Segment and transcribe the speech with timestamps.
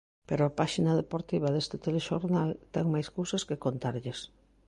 [0.29, 4.19] Pero a páxina deportiva deste telexornal ten máis cousas que contarlles.